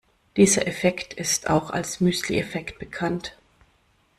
Dieser 0.35 0.65
Effekt 0.65 1.13
ist 1.13 1.47
auch 1.47 1.69
als 1.69 1.99
Müsli-Effekt 1.99 2.79
bekannt. 2.79 3.37